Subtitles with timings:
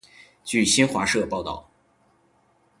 [0.43, 1.69] 据新华社报道